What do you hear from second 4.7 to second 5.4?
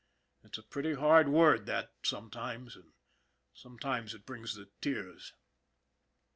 tears.